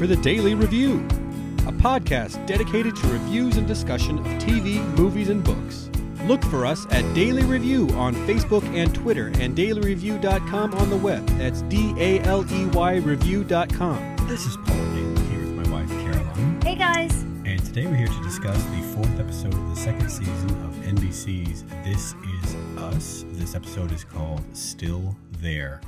[0.00, 0.94] for the Daily Review,
[1.66, 5.90] a podcast dedicated to reviews and discussion of TV, movies, and books.
[6.24, 11.26] Look for us at Daily Review on Facebook and Twitter and dailyreview.com on the web.
[11.36, 14.16] That's D A L E Y review.com.
[14.26, 16.62] This is Paul Daly here with my wife Caroline.
[16.62, 17.20] Hey guys.
[17.44, 21.62] And today we're here to discuss the fourth episode of the second season of NBC's
[21.84, 23.26] This Is Us.
[23.32, 25.82] This episode is called Still There.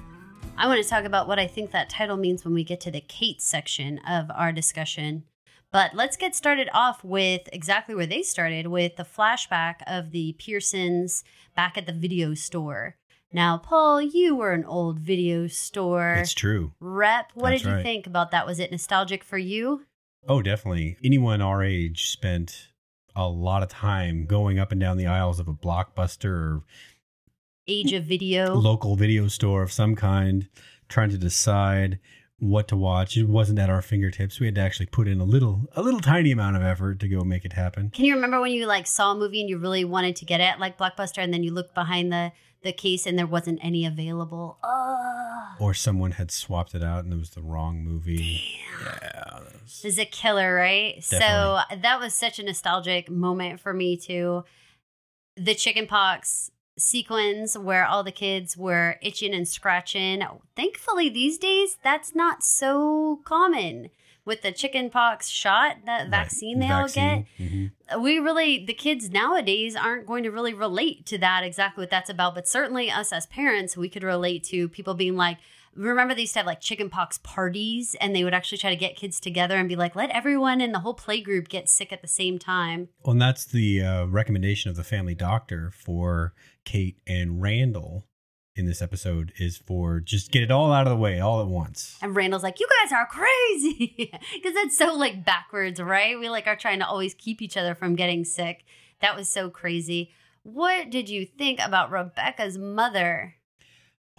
[0.56, 2.91] I want to talk about what I think that title means when we get to
[2.91, 5.25] the Kate section of our discussion.
[5.73, 10.34] But let's get started off with exactly where they started with the flashback of the
[10.38, 11.25] Pearsons
[11.56, 12.97] back at the video store.
[13.33, 16.73] Now, Paul, you were an old video store It's true.
[16.78, 17.30] rep.
[17.34, 17.83] What That's did you right.
[17.83, 18.47] think about that?
[18.47, 19.87] Was it nostalgic for you?
[20.28, 20.98] Oh, definitely.
[21.03, 22.69] Anyone our age spent
[23.16, 26.62] a lot of time going up and down the aisles of a blockbuster or
[27.68, 28.54] Age of video.
[28.54, 30.48] local video store of some kind,
[30.88, 32.00] trying to decide
[32.41, 33.16] what to watch.
[33.16, 34.41] It wasn't at our fingertips.
[34.41, 37.08] We had to actually put in a little, a little tiny amount of effort to
[37.08, 37.91] go make it happen.
[37.91, 40.41] Can you remember when you like saw a movie and you really wanted to get
[40.41, 42.32] it, like Blockbuster, and then you looked behind the
[42.64, 44.58] the case and there wasn't any available?
[44.62, 48.41] Oh, Or someone had swapped it out and it was the wrong movie.
[48.80, 48.98] Damn.
[49.02, 49.38] Yeah.
[49.62, 51.02] was- is a killer, right?
[51.02, 51.16] So
[51.80, 54.44] that was such a nostalgic moment for me too.
[55.36, 56.50] The chickenpox
[56.83, 60.22] sequence where all the kids were itching and scratching.
[60.56, 63.91] Thankfully, these days that's not so common
[64.25, 66.10] with the chickenpox shot, that Right.
[66.10, 67.25] vaccine they all get.
[67.38, 67.72] Vaccine.
[67.91, 68.00] Mhm.
[68.03, 72.08] we really the kids nowadays aren't going to really relate to that exactly what that's
[72.08, 75.36] about but certainly us as parents we could relate to people being like
[75.75, 78.97] remember they used to have like chickenpox parties and they would actually try to get
[78.97, 82.03] kids together and be like let everyone in the whole play group get sick at
[82.03, 82.89] the same time.
[83.05, 86.34] Well, and that's the uh, recommendation of the family doctor for
[86.65, 88.06] Kate and Randall
[88.55, 91.47] in this episode is for just get it all out of the way all at
[91.48, 91.97] once.
[92.03, 94.12] and randall's like you guys are crazy.
[94.34, 96.19] Because that's so like backwards right?
[96.19, 98.65] We like are trying to always keep each other from getting sick.
[99.00, 100.11] That was so crazy.
[100.43, 103.37] What did you think about rebecca's mother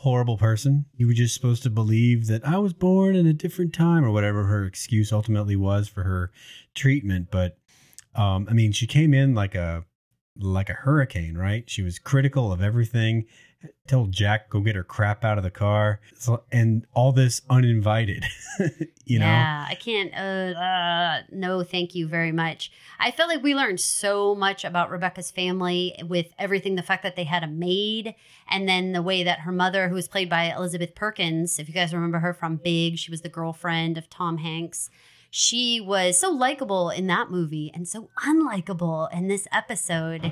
[0.03, 0.85] horrible person.
[0.97, 4.11] You were just supposed to believe that I was born in a different time or
[4.11, 6.29] whatever her excuse ultimately was for her
[6.75, 7.29] treatment.
[7.31, 7.57] But
[8.13, 9.85] um, I mean, she came in like a
[10.37, 11.69] like a hurricane, right?
[11.69, 13.25] She was critical of everything.
[13.87, 18.25] Told Jack go get her crap out of the car, so, and all this uninvited.
[19.05, 20.13] you know, Yeah, I can't.
[20.13, 22.71] Uh, uh, no, thank you very much.
[22.99, 27.15] I felt like we learned so much about Rebecca's family with everything the fact that
[27.15, 28.15] they had a maid,
[28.49, 31.73] and then the way that her mother, who was played by Elizabeth Perkins, if you
[31.73, 34.89] guys remember her from Big, she was the girlfriend of Tom Hanks.
[35.29, 40.31] She was so likable in that movie and so unlikable in this episode.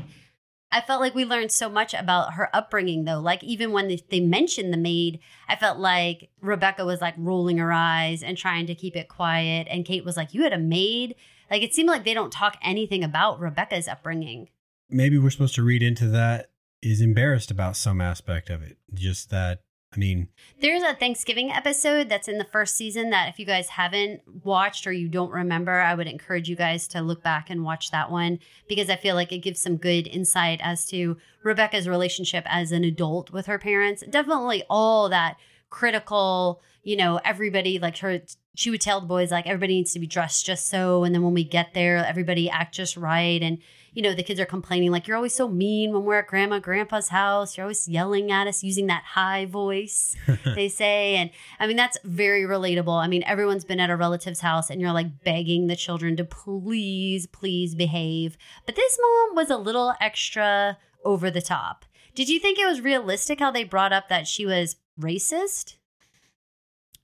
[0.71, 3.19] I felt like we learned so much about her upbringing, though.
[3.19, 7.73] Like, even when they, mentioned the maid, I felt like Rebecca was like rolling her
[7.73, 9.67] eyes and trying to keep it quiet.
[9.69, 11.15] And Kate was like, You had a maid?
[11.49, 14.49] Like, it seemed like they don't talk anything about Rebecca's upbringing.
[14.89, 18.77] maybe we're supposed to read into that is embarrassed about some aspect of it.
[18.93, 20.29] Just that, I mean,
[20.61, 24.87] There's a Thanksgiving episode that's in the first season that if you guys haven't watched
[24.87, 28.09] or you don't remember, I would encourage you guys to look back and watch that
[28.09, 32.71] one because I feel like it gives some good insight as to Rebecca's relationship as
[32.71, 34.01] an adult with her parents.
[34.09, 35.35] Definitely all that
[35.69, 38.21] critical, you know, everybody like her
[38.55, 41.21] she would tell the boys like everybody needs to be dressed just so and then
[41.23, 43.59] when we get there everybody act just right and
[43.93, 46.59] you know the kids are complaining like you're always so mean when we're at grandma
[46.59, 47.57] grandpa's house.
[47.57, 50.15] You're always yelling at us using that high voice
[50.55, 51.29] they say and
[51.59, 53.01] i mean that's very relatable.
[53.01, 56.23] I mean everyone's been at a relative's house and you're like begging the children to
[56.23, 58.37] please please behave.
[58.65, 61.85] But this mom was a little extra over the top.
[62.13, 65.75] Did you think it was realistic how they brought up that she was racist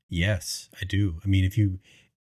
[0.10, 1.20] Yes, I do.
[1.24, 1.80] I mean, if you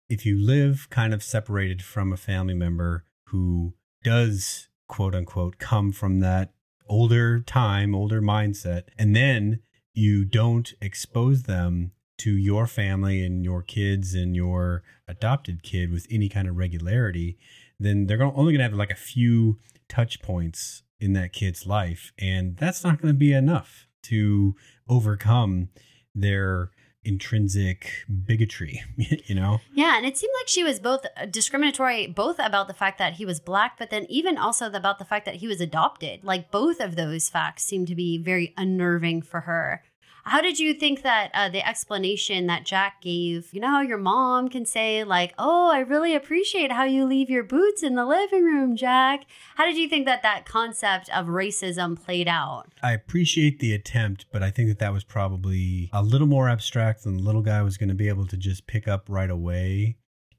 [0.09, 5.92] if you live kind of separated from a family member who does quote unquote come
[5.92, 6.53] from that
[6.88, 9.60] older time, older mindset, and then
[9.94, 16.07] you don't expose them to your family and your kids and your adopted kid with
[16.10, 17.38] any kind of regularity,
[17.80, 22.12] then they're only going to have like a few touch points in that kid's life.
[22.18, 24.56] And that's not going to be enough to
[24.90, 25.69] overcome
[26.16, 26.72] their
[27.07, 29.62] intrinsic bigotry, you know?
[29.74, 33.25] Yeah, and it seemed like she was both discriminatory, both about the fact that he
[33.25, 36.24] was black, but then even also about the fact that he was adopted.
[36.24, 39.83] Like both of those facts seemed to be very unnerving for her.
[40.27, 43.97] How did you think that uh, the explanation that Jack gave, you know, how your
[43.97, 48.06] mom can say, like, oh, I really appreciate how you leave your boots in the
[48.06, 49.21] living room, Jack?
[49.56, 52.68] How did you think that that concept of racism played out?
[52.83, 57.06] I appreciate the attempt, but I think that that was probably a little more abstract
[57.06, 59.95] than the little guy was going to be able to just pick up right away.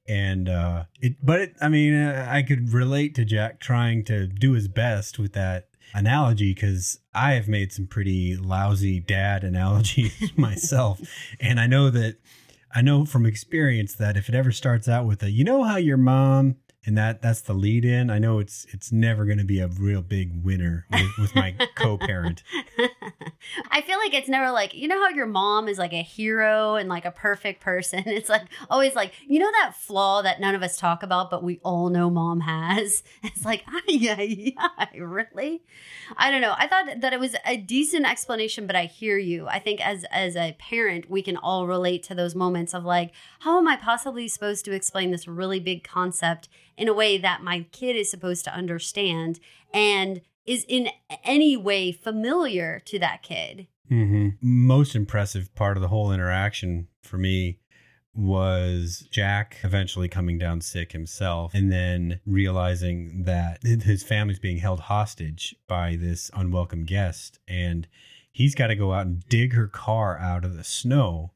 [0.07, 4.27] And uh, it, but it, I mean, uh, I could relate to Jack trying to
[4.27, 10.33] do his best with that analogy because I have made some pretty lousy dad analogies
[10.37, 11.01] myself,
[11.41, 12.17] and I know that
[12.75, 15.77] I know from experience that if it ever starts out with a, you know how
[15.77, 16.57] your mom
[16.89, 18.09] and that that's the lead in.
[18.09, 21.55] I know it's it's never going to be a real big winner with, with my
[21.75, 22.43] co-parent.
[23.71, 26.77] I feel like it's never like you know how your mom is like a hero
[26.77, 28.05] and like a perfect person.
[28.19, 31.45] It's like always like you know that flaw that none of us talk about, but
[31.45, 33.03] we all know mom has.
[33.23, 35.63] It's like yeah, yeah, really.
[36.17, 36.55] I don't know.
[36.57, 39.47] I thought that it was a decent explanation, but I hear you.
[39.47, 43.13] I think as as a parent, we can all relate to those moments of like,
[43.41, 46.49] how am I possibly supposed to explain this really big concept
[46.79, 49.41] in a way that my kid is supposed to understand
[49.75, 50.89] and is in
[51.25, 53.67] any way familiar to that kid.
[53.91, 54.29] Mm-hmm.
[54.41, 57.59] Most impressive part of the whole interaction for me
[58.15, 64.81] was Jack eventually coming down sick himself and then realizing that his family's being held
[64.81, 67.87] hostage by this unwelcome guest and
[68.33, 71.33] he's got to go out and dig her car out of the snow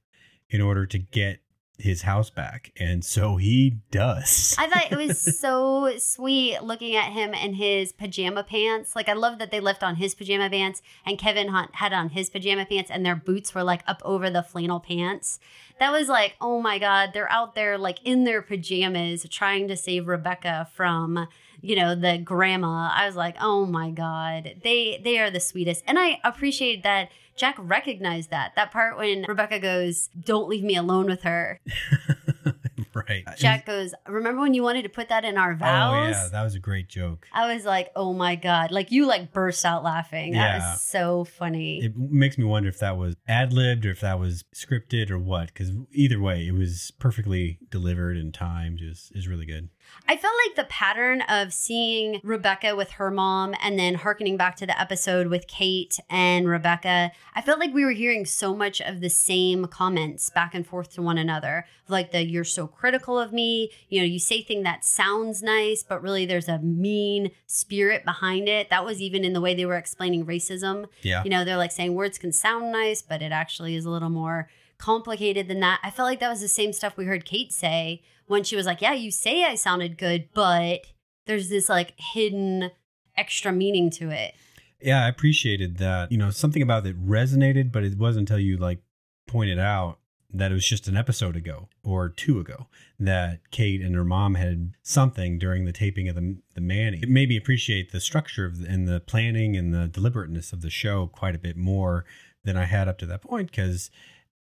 [0.51, 1.41] in order to get
[1.83, 2.73] his house back.
[2.79, 4.55] And so he does.
[4.59, 8.97] I thought it was so sweet looking at him in his pajama pants.
[8.97, 12.11] Like, I love that they left on his pajama pants and Kevin Hunt had on
[12.11, 15.39] his pajama pants and their boots were like up over the flannel pants.
[15.79, 19.77] That was like, oh my God, they're out there like in their pajamas trying to
[19.77, 21.27] save Rebecca from
[21.63, 25.83] you know the grandma i was like oh my god they they are the sweetest
[25.87, 28.53] and i appreciate that Jack recognized that.
[28.57, 31.61] That part when Rebecca goes, Don't leave me alone with her.
[32.95, 33.25] right.
[33.27, 35.95] Uh, Jack goes, Remember when you wanted to put that in our vows?
[35.95, 36.29] Oh, yeah.
[36.31, 37.27] That was a great joke.
[37.33, 38.71] I was like, Oh my God.
[38.71, 40.33] Like you like burst out laughing.
[40.33, 40.73] That yeah.
[40.73, 41.85] was so funny.
[41.85, 45.19] It makes me wonder if that was ad libbed or if that was scripted or
[45.19, 45.49] what.
[45.49, 48.81] Because either way, it was perfectly delivered and timed.
[48.83, 49.71] Is is really good.
[50.09, 54.57] I felt like the pattern of seeing Rebecca with her mom and then harkening back
[54.57, 58.81] to the episode with Kate and Rebecca, I felt like we were hearing so much
[58.81, 61.67] of the same comments back and forth to one another.
[61.89, 65.83] Like the you're so critical of me, you know, you say thing that sounds nice,
[65.83, 68.71] but really there's a mean spirit behind it.
[68.71, 70.87] That was even in the way they were explaining racism.
[71.03, 71.23] Yeah.
[71.25, 74.11] You know, they're like saying words can sound nice, but it actually is a little
[74.11, 74.49] more
[74.83, 75.79] complicated than that.
[75.85, 78.67] I felt like that was the same stuff we heard Kate say when she was
[78.67, 80.81] like, Yeah, you say I sounded good, but
[81.27, 82.73] there's this like hidden
[83.17, 84.35] extra meaning to it.
[84.81, 86.11] Yeah, I appreciated that.
[86.11, 88.81] You know, something about it resonated, but it wasn't until you like
[89.29, 89.99] pointed out
[90.35, 92.67] that it was just an episode ago or two ago
[92.99, 96.99] that Kate and her mom had something during the taping of the the Manny.
[97.01, 100.61] It made me appreciate the structure of the, and the planning and the deliberateness of
[100.61, 102.05] the show quite a bit more
[102.43, 103.89] than I had up to that point because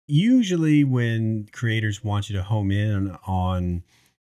[0.06, 3.82] usually when creators want you to home in on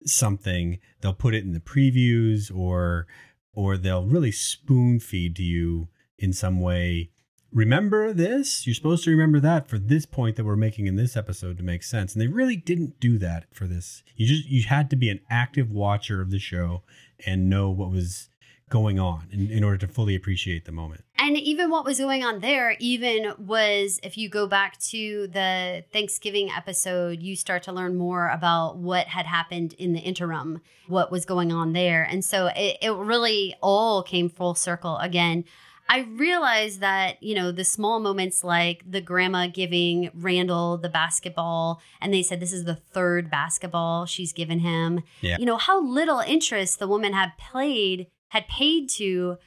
[0.05, 3.07] something they'll put it in the previews or
[3.53, 5.89] or they'll really spoon feed to you
[6.19, 7.11] in some way.
[7.53, 8.67] Remember this?
[8.67, 11.65] You're supposed to remember that for this point that we're making in this episode to
[11.65, 12.15] make sense.
[12.15, 14.03] And they really didn't do that for this.
[14.17, 16.83] You just you had to be an active watcher of the show
[17.27, 18.30] and know what was
[18.71, 21.05] going on in, in order to fully appreciate the moment.
[21.19, 25.85] And even what was going on there, even was if you go back to the
[25.93, 31.13] Thanksgiving episode, you start to learn more about what had happened in the interim, what
[31.13, 32.03] was going on there.
[32.03, 35.45] And so it, it really all came full circle again.
[35.89, 41.83] I realized that, you know, the small moments like the grandma giving Randall the basketball,
[42.01, 45.03] and they said this is the third basketball she's given him.
[45.21, 45.37] Yeah.
[45.41, 49.39] You know, how little interest the woman had played had paid to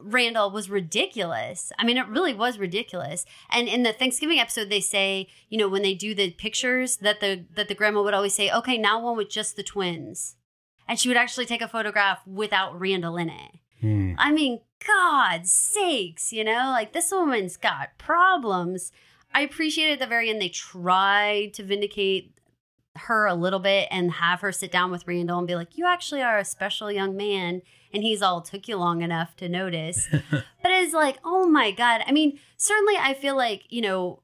[0.00, 1.72] Randall was ridiculous.
[1.78, 3.24] I mean, it really was ridiculous.
[3.50, 7.20] And in the Thanksgiving episode, they say, you know, when they do the pictures, that
[7.20, 10.36] the that the grandma would always say, "Okay, now one with just the twins,"
[10.88, 13.52] and she would actually take a photograph without Randall in it.
[13.80, 14.14] Hmm.
[14.18, 18.92] I mean, God sakes, you know, like this woman's got problems.
[19.32, 22.32] I appreciate at the very end they tried to vindicate
[22.96, 25.86] her a little bit and have her sit down with Randall and be like, "You
[25.86, 27.62] actually are a special young man."
[27.94, 30.08] And he's all took you long enough to notice.
[30.30, 32.02] but it's like, oh my God.
[32.06, 34.18] I mean, certainly I feel like, you know,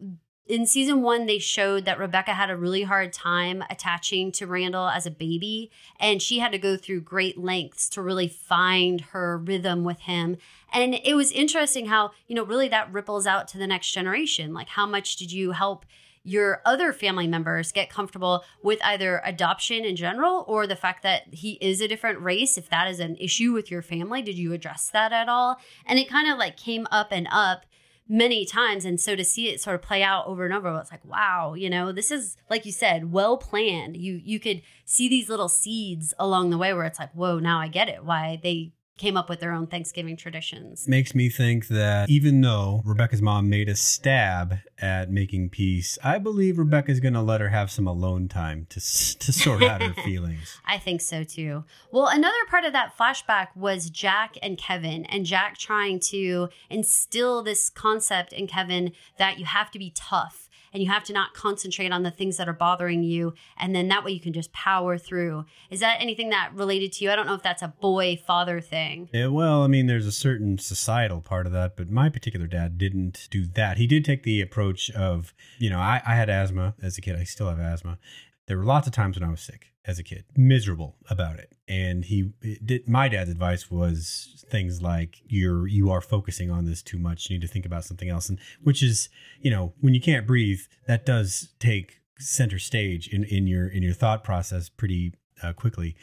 [0.50, 4.88] in season one, they showed that Rebecca had a really hard time attaching to Randall
[4.88, 9.38] as a baby, and she had to go through great lengths to really find her
[9.38, 10.38] rhythm with him.
[10.72, 14.52] And it was interesting how, you know, really that ripples out to the next generation.
[14.52, 15.86] Like, how much did you help
[16.22, 21.22] your other family members get comfortable with either adoption in general or the fact that
[21.32, 24.52] he is a different race if that is an issue with your family did you
[24.52, 27.64] address that at all and it kind of like came up and up
[28.10, 28.84] many times.
[28.84, 31.54] And so to see it sort of play out over and over, it's like, wow,
[31.54, 33.96] you know, this is like you said, well planned.
[33.96, 37.60] You you could see these little seeds along the way where it's like, whoa, now
[37.60, 38.04] I get it.
[38.04, 40.86] Why they came up with their own Thanksgiving traditions.
[40.86, 46.18] Makes me think that even though Rebecca's mom made a stab at making peace, I
[46.18, 49.94] believe Rebecca's going to let her have some alone time to to sort out her
[50.04, 50.60] feelings.
[50.66, 51.64] I think so too.
[51.90, 57.42] Well, another part of that flashback was Jack and Kevin, and Jack trying to instill
[57.42, 61.34] this concept in Kevin that you have to be tough and you have to not
[61.34, 64.52] concentrate on the things that are bothering you and then that way you can just
[64.52, 65.44] power through.
[65.70, 67.10] Is that anything that related to you?
[67.10, 69.08] I don't know if that's a boy father thing.
[69.12, 72.78] Yeah well i mean there's a certain societal part of that but my particular dad
[72.78, 73.78] didn't do that.
[73.78, 77.16] He did take the approach of you know i, I had asthma as a kid.
[77.16, 77.98] I still have asthma.
[78.46, 81.52] There were lots of times when i was sick as a kid, miserable about it.
[81.66, 82.32] And he
[82.64, 87.30] did, my dad's advice was things like you're you are focusing on this too much.
[87.30, 88.28] You need to think about something else.
[88.28, 89.08] And which is,
[89.40, 93.82] you know, when you can't breathe, that does take center stage in in your in
[93.82, 95.96] your thought process pretty uh, quickly.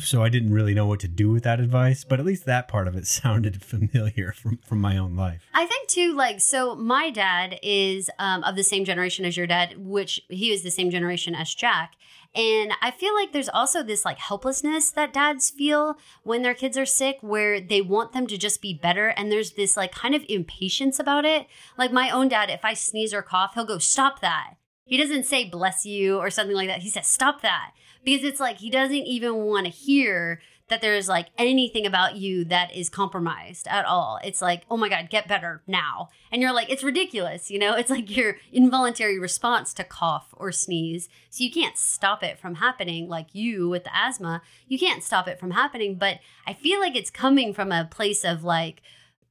[0.00, 2.68] So I didn't really know what to do with that advice, but at least that
[2.68, 5.42] part of it sounded familiar from from my own life.
[5.54, 9.46] I think too, like so, my dad is um, of the same generation as your
[9.46, 11.94] dad, which he is the same generation as Jack,
[12.36, 16.76] and I feel like there's also this like helplessness that dads feel when their kids
[16.76, 19.08] are sick where they want them to just be better.
[19.08, 21.46] And there's this like kind of impatience about it.
[21.78, 24.54] Like my own dad, if I sneeze or cough, he'll go, stop that.
[24.84, 26.80] He doesn't say bless you or something like that.
[26.80, 27.72] He says, stop that.
[28.04, 32.44] Because it's like he doesn't even want to hear that there's like anything about you
[32.44, 34.18] that is compromised at all.
[34.24, 36.10] It's like, oh my God, get better now.
[36.32, 37.50] And you're like, it's ridiculous.
[37.50, 41.08] You know, it's like your involuntary response to cough or sneeze.
[41.30, 44.42] So you can't stop it from happening like you with the asthma.
[44.66, 45.96] You can't stop it from happening.
[45.96, 48.82] But I feel like it's coming from a place of like,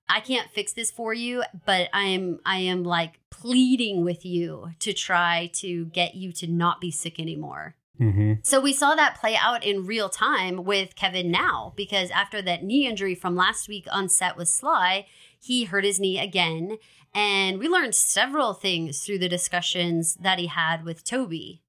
[0.07, 4.69] I can't fix this for you, but I am I am like pleading with you
[4.79, 7.75] to try to get you to not be sick anymore.
[7.99, 8.33] Mm-hmm.
[8.43, 12.63] So we saw that play out in real time with Kevin now because after that
[12.63, 15.07] knee injury from last week on set with Sly,
[15.39, 16.77] he hurt his knee again.
[17.13, 21.61] And we learned several things through the discussions that he had with Toby.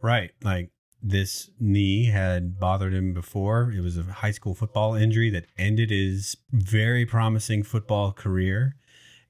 [0.00, 0.32] Right.
[0.42, 3.72] Like this knee had bothered him before.
[3.76, 8.76] It was a high school football injury that ended his very promising football career.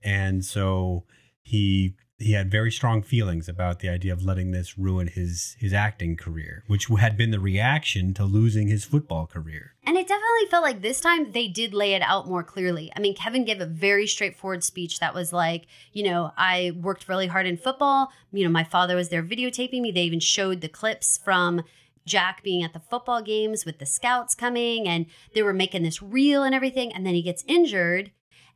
[0.03, 1.05] And so
[1.43, 5.73] he he had very strong feelings about the idea of letting this ruin his his
[5.73, 9.75] acting career, which had been the reaction to losing his football career.
[9.85, 12.93] And it definitely felt like this time they did lay it out more clearly.
[12.97, 17.09] I mean, Kevin gave a very straightforward speech that was like, you know, I worked
[17.09, 18.13] really hard in football.
[18.33, 19.91] You know, my father was there videotaping me.
[19.91, 21.63] They even showed the clips from
[22.07, 26.03] Jack being at the football games with the scouts coming and they were making this
[26.03, 26.93] reel and everything.
[26.93, 28.11] And then he gets injured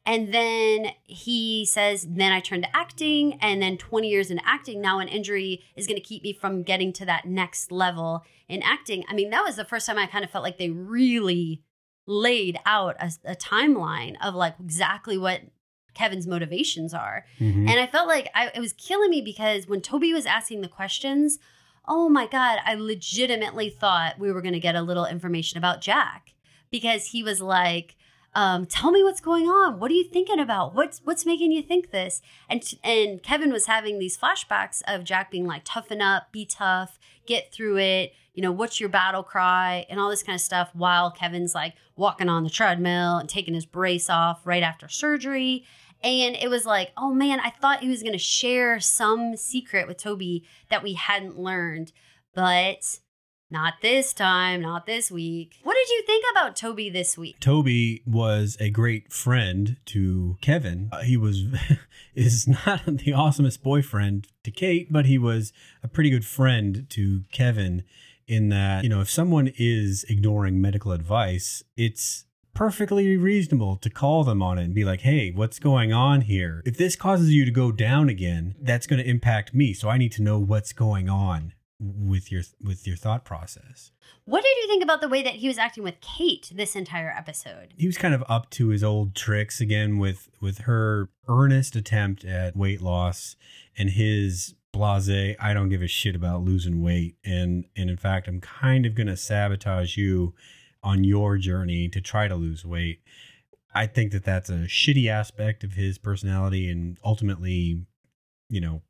[0.07, 3.35] and then he says, then I turned to acting.
[3.43, 6.63] And then 20 years in acting, now an injury is going to keep me from
[6.63, 9.05] getting to that next level in acting.
[9.09, 11.65] I mean, that was the first time I kind of felt like they really
[12.07, 15.41] laid out a, a timeline of like exactly what
[15.95, 17.25] Kevin's motivations are.
[17.41, 17.69] Mm-hmm.
[17.69, 20.69] And I felt like I, it was killing me because when Toby was asking the
[20.69, 21.41] questions,
[21.89, 25.81] oh my God, I legitimately thought we were going to get a little information about
[25.81, 26.35] Jack
[26.71, 27.97] because he was like,
[28.37, 29.81] um, tell me what's going on.
[29.81, 30.75] What are you thinking about?
[30.75, 32.21] What's what's making you think this?
[32.51, 36.99] And and Kevin was having these flashbacks of Jack being like, toughen up, be tough,
[37.27, 38.13] get through it.
[38.35, 40.69] You know, what's your battle cry and all this kind of stuff.
[40.75, 45.65] While Kevin's like walking on the treadmill and taking his brace off right after surgery.
[46.03, 49.89] And it was like, oh man, I thought he was going to share some secret
[49.89, 51.93] with Toby that we hadn't learned.
[52.35, 52.99] But
[53.51, 55.61] not this time, not this week.
[55.63, 57.39] What did you think about Toby this week?
[57.41, 60.89] Toby was a great friend to Kevin.
[60.93, 61.45] Uh, he was
[62.15, 67.23] is not the awesomest boyfriend to Kate, but he was a pretty good friend to
[67.33, 67.85] Kevin
[68.27, 72.25] in that, you know, if someone is ignoring medical advice, it's
[72.55, 76.63] perfectly reasonable to call them on it and be like, hey, what's going on here?
[76.65, 79.75] If this causes you to go down again, that's going to impact me.
[79.75, 83.91] So I need to know what's going on with your with your thought process.
[84.25, 87.11] What did you think about the way that he was acting with Kate this entire
[87.11, 87.75] episode?
[87.77, 92.25] He was kind of up to his old tricks again with with her earnest attempt
[92.25, 93.37] at weight loss
[93.77, 98.29] and his blase I don't give a shit about losing weight and and in fact
[98.29, 100.35] I'm kind of going to sabotage you
[100.83, 103.01] on your journey to try to lose weight.
[103.75, 107.85] I think that that's a shitty aspect of his personality and ultimately
[108.49, 108.83] you know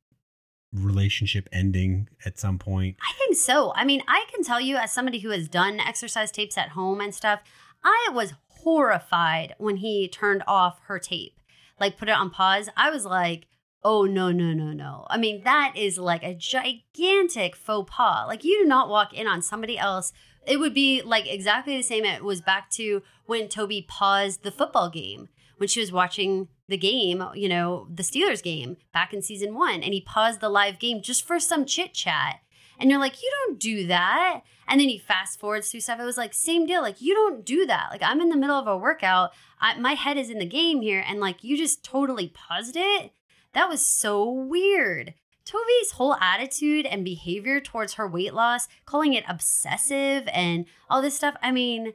[0.72, 2.96] relationship ending at some point?
[3.00, 3.72] I think so.
[3.74, 7.00] I mean, I can tell you as somebody who has done exercise tapes at home
[7.00, 7.40] and stuff,
[7.84, 11.40] I was horrified when he turned off her tape.
[11.78, 13.46] like put it on pause, I was like,
[13.84, 15.06] oh no, no, no, no.
[15.08, 18.26] I mean, that is like a gigantic faux pas.
[18.26, 20.12] Like you do not walk in on somebody else.
[20.46, 22.04] It would be like exactly the same.
[22.04, 26.76] It was back to when Toby paused the football game when she was watching the
[26.76, 30.48] game, uh, you know, the Steelers game back in season one, and he paused the
[30.48, 32.40] live game just for some chit chat.
[32.78, 34.42] And you're like, you don't do that.
[34.68, 36.00] And then he fast forwards through stuff.
[36.00, 36.82] It was like, same deal.
[36.82, 37.88] Like, you don't do that.
[37.90, 39.30] Like, I'm in the middle of a workout.
[39.60, 41.02] I, my head is in the game here.
[41.06, 43.12] And like, you just totally paused it.
[43.54, 45.14] That was so weird.
[45.46, 51.16] Toby's whole attitude and behavior towards her weight loss, calling it obsessive and all this
[51.16, 51.36] stuff.
[51.40, 51.94] I mean,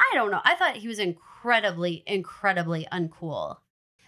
[0.00, 0.40] I don't know.
[0.44, 3.58] I thought he was incredibly, incredibly uncool.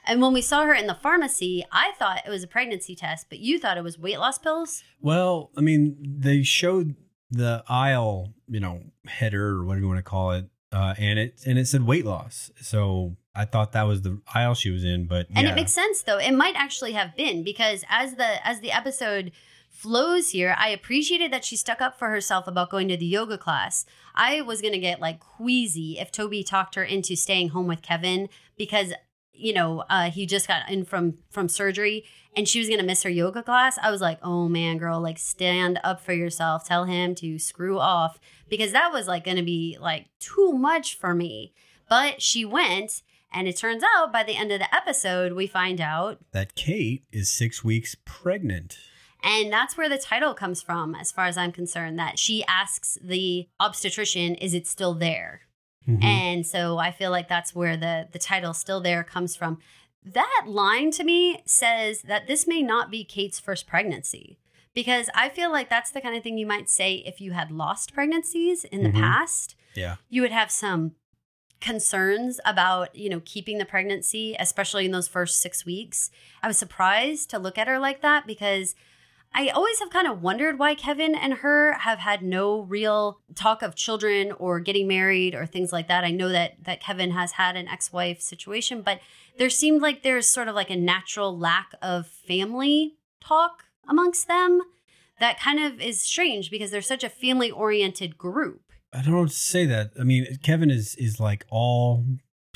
[0.09, 3.27] And when we saw her in the pharmacy, I thought it was a pregnancy test,
[3.29, 4.83] but you thought it was weight loss pills?
[5.00, 6.97] Well, I mean, they showed
[7.31, 11.43] the aisle, you know, header or whatever you want to call it, uh, and it
[11.47, 12.50] and it said weight loss.
[12.61, 15.53] So I thought that was the aisle she was in, but and yeah.
[15.53, 16.19] it makes sense though.
[16.19, 19.33] It might actually have been because as the as the episode
[19.69, 23.37] flows here, I appreciated that she stuck up for herself about going to the yoga
[23.37, 23.85] class.
[24.15, 28.31] I was gonna get like queasy if Toby talked her into staying home with Kevin
[28.57, 28.93] because
[29.38, 32.04] you know uh, he just got in from from surgery
[32.37, 35.18] and she was gonna miss her yoga class i was like oh man girl like
[35.18, 36.64] stand up for yourself.
[36.66, 38.18] Tell him to screw off
[38.49, 41.52] because that was like gonna be like too much for me.
[41.88, 43.02] But she went
[43.33, 47.04] and it turns out by the end of the episode we find out that Kate
[47.12, 48.78] is six weeks pregnant.
[49.23, 52.97] and that's where the title comes from as far as i'm concerned that she asks
[53.02, 55.40] the obstetrician is it still there
[55.87, 56.03] Mhm.
[56.05, 59.59] and so I feel like that's where the the title still there comes from.
[60.05, 64.39] That line to me says that this may not be Kate's first pregnancy
[64.75, 67.51] because I feel like that's the kind of thing you might say if you had
[67.51, 69.01] lost pregnancies in the Mhm.
[69.01, 69.55] past.
[69.75, 69.97] yeah.
[70.09, 70.95] You would have some
[71.61, 76.11] concerns about, you know, keeping the pregnancy, especially in those first 6 weeks.
[76.43, 78.75] I was surprised to look at her like that because
[79.35, 83.62] I always have kind of wondered why Kevin and her have had no real talk
[83.62, 86.03] of children or getting married or things like that.
[86.05, 89.01] I know that that Kevin has had an ex-wife situation, but
[89.37, 94.61] there seemed like there's sort of like a natural lack of family talk amongst them
[95.21, 98.62] that kind of is strange because they're such a family-oriented group.
[98.93, 99.93] I don't know what to say that.
[100.01, 102.05] I mean, Kevin is is like all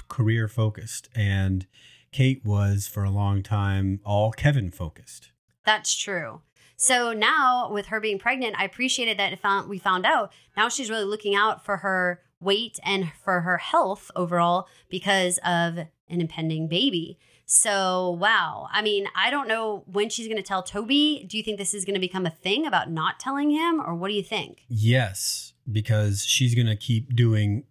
[0.09, 1.67] career focused, and
[2.11, 5.31] Kate was for a long time all Kevin focused.
[5.65, 6.41] That's true.
[6.83, 10.69] So now, with her being pregnant, I appreciated that it found, we found out now
[10.69, 16.21] she's really looking out for her weight and for her health overall because of an
[16.21, 17.21] impending baby.
[17.47, 18.67] So, wow.
[18.73, 21.25] I mean, I don't know when she's going to tell Toby.
[21.29, 23.95] Do you think this is going to become a thing about not telling him, or
[23.95, 24.65] what do you think?
[24.67, 27.63] Yes, because she's gonna keep doing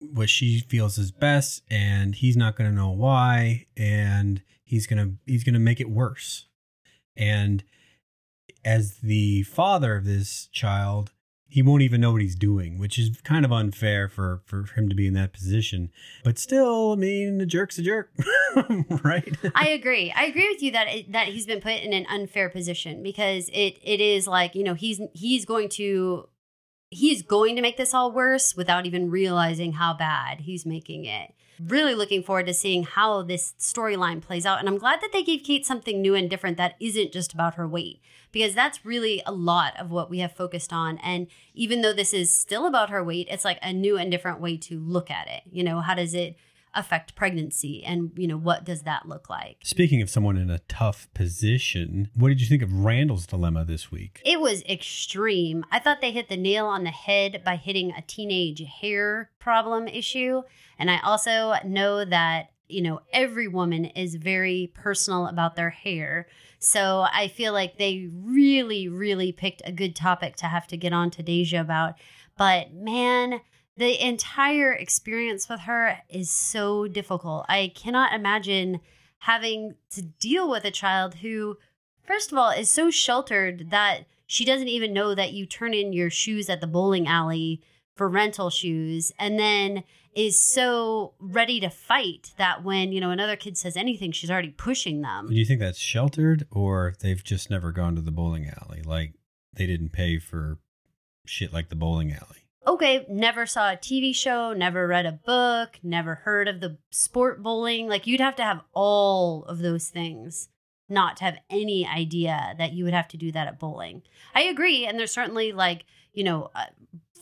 [0.00, 5.44] what she feels is best, and he's not gonna know why, and he's gonna he's
[5.44, 6.46] gonna make it worse.
[7.16, 7.64] And
[8.64, 11.12] as the father of this child,
[11.50, 14.88] he won't even know what he's doing, which is kind of unfair for for him
[14.88, 15.90] to be in that position.
[16.22, 18.12] But still, I mean, a jerk's a jerk,
[19.02, 19.36] right?
[19.54, 20.12] I agree.
[20.14, 23.48] I agree with you that it, that he's been put in an unfair position because
[23.52, 26.28] it it is like you know he's he's going to
[26.90, 31.34] he's going to make this all worse without even realizing how bad he's making it.
[31.60, 35.22] Really looking forward to seeing how this storyline plays out, and I'm glad that they
[35.24, 38.00] gave Kate something new and different that isn't just about her weight
[38.32, 40.98] because that's really a lot of what we have focused on.
[40.98, 44.40] And even though this is still about her weight, it's like a new and different
[44.40, 45.42] way to look at it.
[45.50, 46.36] You know, how does it
[46.74, 50.60] affect pregnancy and you know what does that look like Speaking of someone in a
[50.60, 54.22] tough position, what did you think of Randall's dilemma this week?
[54.24, 55.64] It was extreme.
[55.70, 59.88] I thought they hit the nail on the head by hitting a teenage hair problem
[59.88, 60.42] issue.
[60.78, 66.28] And I also know that, you know, every woman is very personal about their hair.
[66.60, 70.92] So I feel like they really, really picked a good topic to have to get
[70.92, 71.94] on to Deja about.
[72.36, 73.40] But man,
[73.78, 77.46] the entire experience with her is so difficult.
[77.48, 78.80] I cannot imagine
[79.20, 81.56] having to deal with a child who,
[82.06, 85.94] first of all, is so sheltered that she doesn't even know that you turn in
[85.94, 87.62] your shoes at the bowling alley
[87.94, 89.82] for rental shoes and then
[90.14, 94.50] is so ready to fight that when you know another kid says anything she's already
[94.50, 98.48] pushing them Do you think that's sheltered or they've just never gone to the bowling
[98.60, 98.82] alley?
[98.82, 99.14] Like
[99.54, 100.58] they didn't pay for
[101.26, 102.44] shit like the bowling alley.
[102.66, 107.42] okay, never saw a TV show, never read a book, never heard of the sport
[107.42, 107.88] bowling.
[107.88, 110.48] Like you'd have to have all of those things
[110.88, 114.02] not to have any idea that you would have to do that at bowling.
[114.34, 114.86] I agree.
[114.86, 116.64] And there's certainly like, you know, uh,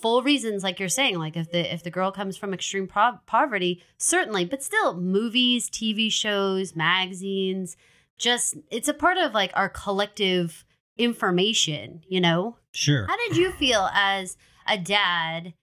[0.00, 3.18] full reasons like you're saying like if the if the girl comes from extreme pro-
[3.26, 7.76] poverty certainly but still movies tv shows magazines
[8.16, 10.64] just it's a part of like our collective
[10.96, 13.06] information you know Sure.
[13.06, 15.54] how did you feel as a dad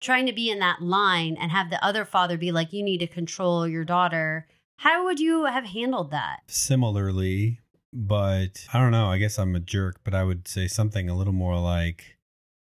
[0.00, 2.98] trying to be in that line and have the other father be like you need
[2.98, 7.60] to control your daughter how would you have handled that Similarly,
[7.92, 9.06] but I don't know.
[9.08, 12.16] I guess I'm a jerk, but I would say something a little more like,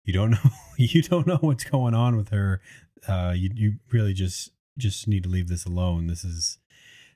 [0.03, 0.37] "You don't know.
[0.75, 2.59] You don't know what's going on with her.
[3.07, 6.07] Uh, you you really just just need to leave this alone.
[6.07, 6.57] This is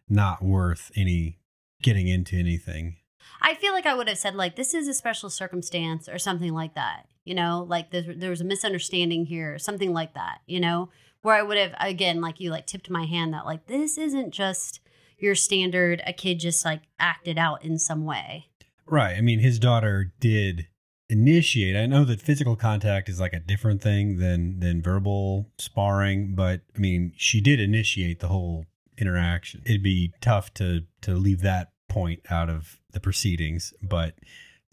[0.07, 1.39] not worth any
[1.81, 2.97] getting into anything."
[3.41, 6.53] I feel like I would have said like this is a special circumstance or something
[6.53, 7.07] like that.
[7.25, 10.39] You know, like there, there was a misunderstanding here, or something like that.
[10.45, 10.89] You know,
[11.21, 14.31] where I would have again like you like tipped my hand that like this isn't
[14.31, 14.79] just
[15.17, 18.47] your standard a kid just like acted out in some way.
[18.85, 19.17] Right.
[19.17, 20.67] I mean, his daughter did
[21.09, 21.75] initiate.
[21.75, 26.61] I know that physical contact is like a different thing than than verbal sparring, but
[26.75, 28.65] I mean, she did initiate the whole
[28.97, 29.61] interaction.
[29.65, 34.15] It'd be tough to to leave that point out of the proceedings, but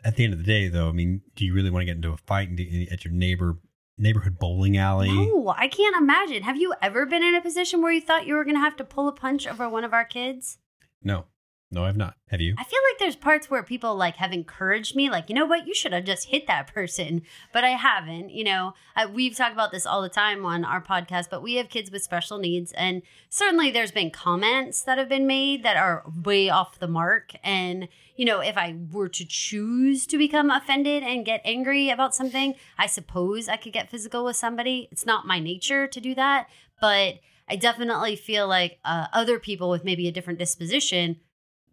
[0.05, 1.97] at the end of the day though, I mean, do you really want to get
[1.97, 3.59] into a fight eh, at your neighbor
[3.97, 5.13] neighborhood bowling alley?
[5.13, 6.43] No, I can't imagine.
[6.43, 8.77] Have you ever been in a position where you thought you were going to have
[8.77, 10.59] to pull a punch over one of our kids?
[11.03, 11.27] No.
[11.75, 12.15] No, I've not.
[12.29, 12.55] Have you?
[12.57, 15.67] I feel like there's parts where people like have encouraged me, like, you know what,
[15.67, 18.31] you should have just hit that person, but I haven't.
[18.31, 21.57] You know, I, we've talked about this all the time on our podcast, but we
[21.57, 25.77] have kids with special needs, and certainly there's been comments that have been made that
[25.77, 27.33] are way off the mark.
[27.43, 32.15] And you know, if I were to choose to become offended and get angry about
[32.15, 34.89] something, I suppose I could get physical with somebody.
[34.93, 36.49] It's not my nature to do that,
[36.81, 37.15] but
[37.49, 41.17] I definitely feel like uh, other people with maybe a different disposition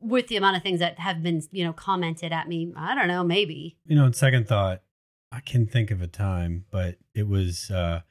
[0.01, 3.07] with the amount of things that have been, you know, commented at me, I don't
[3.07, 3.77] know, maybe.
[3.85, 4.81] You know, in second thought,
[5.31, 8.01] I can think of a time, but it was uh,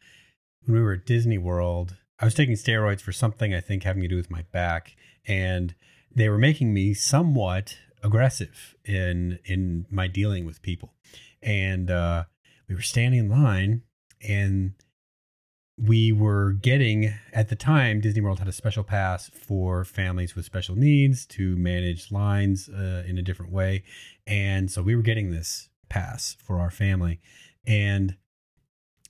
[0.65, 1.97] when we were at Disney World.
[2.19, 5.75] I was taking steroids for something I think having to do with my back, and
[6.15, 10.95] they were making me somewhat aggressive in in my dealing with people.
[11.43, 12.25] And uh,
[12.69, 13.83] we were standing in line,
[14.27, 14.75] and
[15.83, 20.45] we were getting at the time Disney World had a special pass for families with
[20.45, 23.85] special needs to manage lines uh, in a different way,
[24.27, 27.21] and so we were getting this pass for our family,
[27.67, 28.17] and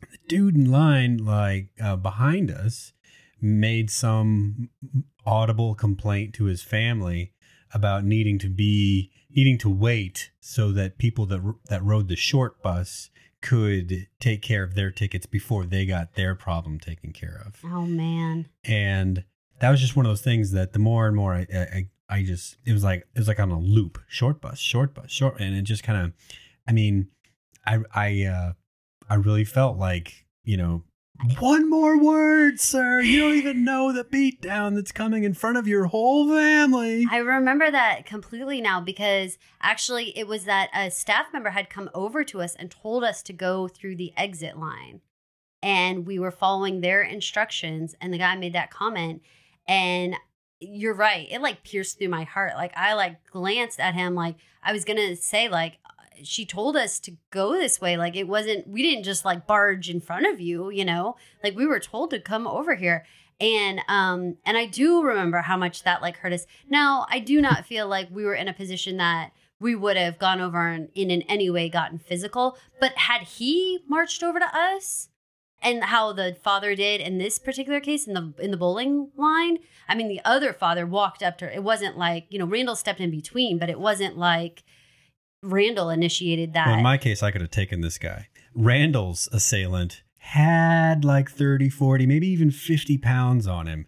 [0.00, 2.92] the dude in line like uh, behind us
[3.40, 4.68] made some
[5.26, 7.32] audible complaint to his family
[7.72, 12.62] about needing to be needing to wait so that people that that rode the short
[12.62, 13.10] bus
[13.42, 17.60] could take care of their tickets before they got their problem taken care of.
[17.64, 18.48] Oh man.
[18.64, 19.24] And
[19.60, 22.22] that was just one of those things that the more and more I I, I
[22.22, 25.40] just it was like it was like on a loop, short bus, short bus, short
[25.40, 26.12] and it just kind of
[26.68, 27.08] I mean,
[27.66, 28.52] I I uh
[29.08, 30.84] I really felt like, you know,
[31.38, 33.00] one more word, sir.
[33.00, 37.06] You don't even know the beatdown that's coming in front of your whole family.
[37.10, 41.90] I remember that completely now because actually it was that a staff member had come
[41.94, 45.00] over to us and told us to go through the exit line.
[45.62, 49.22] And we were following their instructions and the guy made that comment
[49.68, 50.16] and
[50.60, 51.26] you're right.
[51.30, 52.52] It like pierced through my heart.
[52.54, 55.78] Like I like glanced at him like I was going to say like
[56.26, 57.96] she told us to go this way.
[57.96, 61.56] Like it wasn't, we didn't just like barge in front of you, you know, like
[61.56, 63.04] we were told to come over here.
[63.40, 66.46] And, um, and I do remember how much that like hurt us.
[66.68, 70.18] Now, I do not feel like we were in a position that we would have
[70.18, 74.56] gone over and in, in any way gotten physical, but had he marched over to
[74.56, 75.10] us,
[75.62, 79.58] and how the father did in this particular case in the in the bowling line.
[79.88, 81.50] I mean, the other father walked up to her.
[81.50, 84.64] It wasn't like you know Randall stepped in between, but it wasn't like
[85.42, 86.66] Randall initiated that.
[86.66, 88.28] Well, in my case, I could have taken this guy.
[88.54, 93.86] Randall's assailant had like 30, 40, maybe even 50 pounds on him.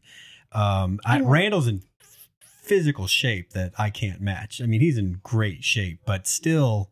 [0.53, 1.83] Um, I, Randall's in
[2.41, 4.61] physical shape that I can't match.
[4.62, 6.91] I mean, he's in great shape, but still,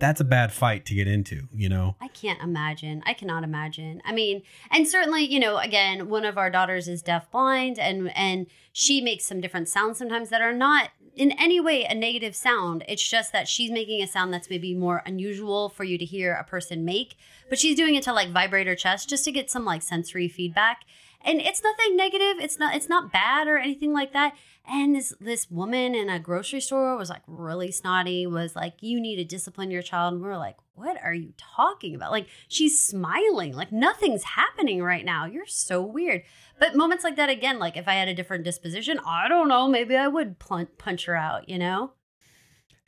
[0.00, 1.94] that's a bad fight to get into, you know?
[2.00, 3.02] I can't imagine.
[3.06, 4.00] I cannot imagine.
[4.04, 8.10] I mean, and certainly, you know, again, one of our daughters is deaf blind and
[8.16, 12.34] and she makes some different sounds sometimes that are not in any way a negative
[12.34, 12.84] sound.
[12.88, 16.34] It's just that she's making a sound that's maybe more unusual for you to hear
[16.34, 17.16] a person make,
[17.48, 20.28] but she's doing it to like vibrate her chest just to get some like sensory
[20.28, 20.84] feedback.
[21.22, 22.42] And it's nothing negative.
[22.42, 24.34] It's not it's not bad or anything like that.
[24.66, 29.00] And this this woman in a grocery store was like really snotty, was like, you
[29.00, 30.14] need to discipline your child.
[30.14, 32.10] And we are like, what are you talking about?
[32.10, 35.26] Like she's smiling, like nothing's happening right now.
[35.26, 36.22] You're so weird.
[36.58, 39.68] But moments like that again, like if I had a different disposition, I don't know,
[39.68, 41.92] maybe I would punch her out, you know?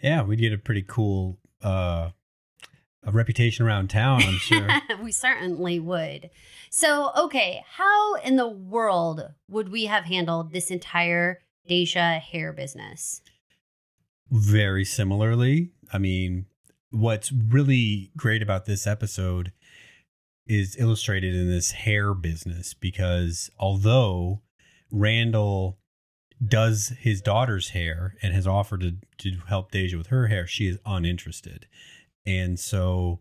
[0.03, 2.11] Yeah, we'd get a pretty cool uh,
[3.05, 4.69] a reputation around town, I'm sure.
[5.03, 6.31] we certainly would.
[6.71, 13.23] So, okay, how in the world would we have handled this entire Deja hair business?
[14.31, 15.71] Very similarly.
[15.93, 16.47] I mean,
[16.91, 19.53] what's really great about this episode
[20.47, 24.43] is illustrated in this hair business because although
[24.91, 25.79] Randall
[26.45, 30.67] does his daughter's hair and has offered to, to help Deja with her hair, she
[30.67, 31.67] is uninterested.
[32.27, 33.21] And so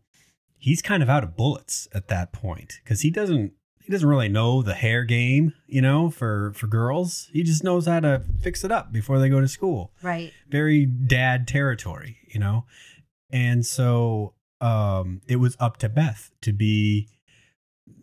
[0.57, 4.29] he's kind of out of bullets at that point because he doesn't he doesn't really
[4.29, 7.29] know the hair game, you know, for for girls.
[7.33, 9.91] He just knows how to fix it up before they go to school.
[10.01, 10.31] Right.
[10.49, 12.65] Very dad territory, you know.
[13.31, 17.09] And so um it was up to Beth to be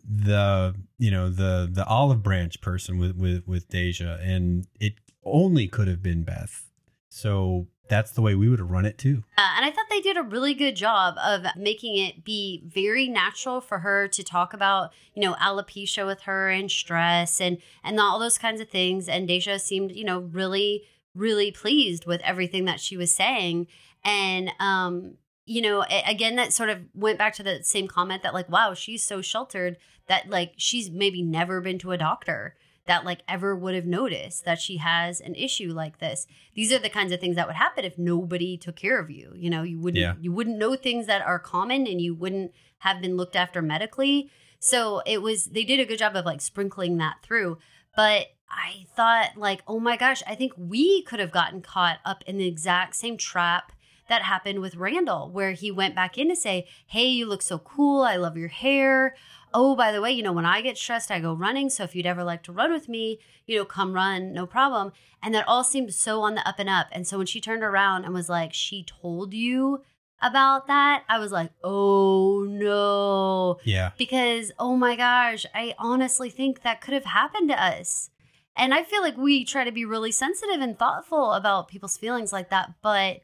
[0.05, 5.67] the you know the the olive branch person with with with Deja and it only
[5.67, 6.69] could have been Beth.
[7.09, 9.23] So that's the way we would have run it too.
[9.37, 13.07] Uh, and I thought they did a really good job of making it be very
[13.07, 17.99] natural for her to talk about, you know, alopecia with her and stress and and
[17.99, 19.09] all those kinds of things.
[19.09, 20.83] And Deja seemed, you know, really
[21.15, 23.67] really pleased with everything that she was saying.
[24.05, 28.35] And um, you know, again, that sort of went back to the same comment that
[28.35, 32.55] like, wow, she's so sheltered that like she's maybe never been to a doctor
[32.89, 36.25] that like ever would have noticed that she has an issue like this.
[36.55, 39.31] These are the kinds of things that would happen if nobody took care of you.
[39.35, 40.15] You know, you wouldn't Yeah.
[40.19, 44.31] you wouldn't know things that are common and you wouldn't have been looked after medically.
[44.57, 47.59] So it was they did a good job of like sprinkling that through.
[47.95, 52.23] But I thought like, oh my gosh, I think we could have gotten caught up
[52.25, 53.71] in the exact same trap
[54.07, 57.59] that happened with Randall, where he went back in to say, Hey, you look so
[57.59, 58.01] cool.
[58.01, 59.15] I love your hair.
[59.53, 61.69] Oh, by the way, you know, when I get stressed, I go running.
[61.69, 64.91] So if you'd ever like to run with me, you know, come run, no problem.
[65.23, 66.87] And that all seemed so on the up and up.
[66.91, 69.81] And so when she turned around and was like, She told you
[70.21, 73.59] about that, I was like, Oh no.
[73.63, 73.91] Yeah.
[73.97, 78.09] Because, oh my gosh, I honestly think that could have happened to us.
[78.55, 82.33] And I feel like we try to be really sensitive and thoughtful about people's feelings
[82.33, 82.73] like that.
[82.81, 83.21] But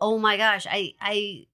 [0.00, 1.46] oh my gosh, I, I,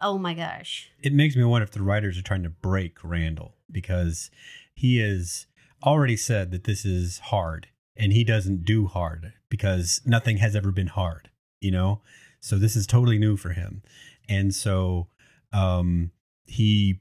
[0.00, 0.90] oh my gosh.
[1.02, 4.30] It makes me wonder if the writers are trying to break Randall because
[4.74, 5.46] he has
[5.84, 10.70] already said that this is hard and he doesn't do hard because nothing has ever
[10.70, 11.30] been hard,
[11.60, 12.00] you know?
[12.40, 13.82] So this is totally new for him.
[14.28, 15.08] And so
[15.52, 16.12] um
[16.46, 17.00] he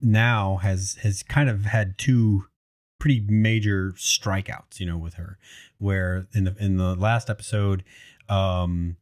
[0.00, 2.46] now has has kind of had two
[2.98, 5.38] pretty major strikeouts, you know, with her
[5.78, 7.84] where in the in the last episode
[8.28, 8.96] um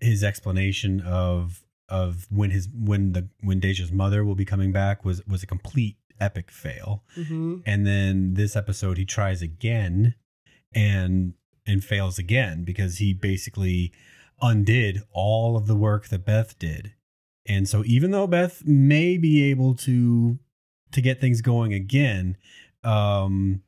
[0.00, 5.04] his explanation of of when his when the when Deja's mother will be coming back
[5.04, 7.02] was was a complete epic fail.
[7.16, 7.56] Mm-hmm.
[7.66, 10.14] And then this episode he tries again
[10.74, 11.34] and
[11.66, 13.92] and fails again because he basically
[14.40, 16.94] undid all of the work that Beth did.
[17.46, 20.38] And so even though Beth may be able to
[20.92, 22.36] to get things going again,
[22.82, 23.62] um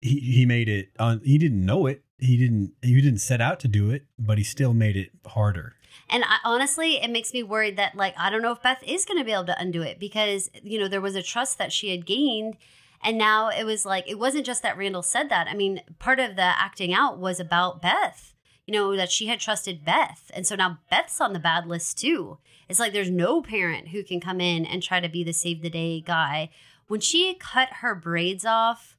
[0.00, 2.02] he he made it on he didn't know it.
[2.18, 5.76] He didn't he didn't set out to do it, but he still made it harder.
[6.08, 9.04] And I, honestly, it makes me worried that, like, I don't know if Beth is
[9.04, 11.72] going to be able to undo it because, you know, there was a trust that
[11.72, 12.56] she had gained.
[13.02, 15.46] And now it was like, it wasn't just that Randall said that.
[15.48, 18.34] I mean, part of the acting out was about Beth,
[18.66, 20.30] you know, that she had trusted Beth.
[20.34, 22.38] And so now Beth's on the bad list too.
[22.68, 25.60] It's like there's no parent who can come in and try to be the save
[25.60, 26.50] the day guy.
[26.86, 28.96] When she cut her braids off,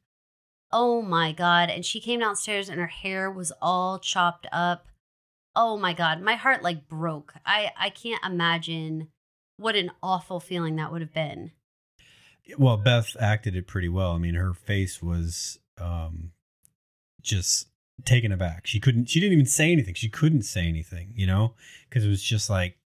[0.71, 1.69] oh my God.
[1.69, 4.87] And she came downstairs and her hair was all chopped up
[5.55, 9.07] oh my god my heart like broke i i can't imagine
[9.57, 11.51] what an awful feeling that would have been
[12.57, 14.11] Well, Beth acted it pretty well.
[14.11, 16.31] I mean, her face was um
[17.21, 17.67] just
[18.03, 18.67] taken aback.
[18.67, 19.95] She couldn't she didn't even say anything.
[19.95, 21.53] She couldn't say anything, you know?
[21.89, 22.77] Because it was just like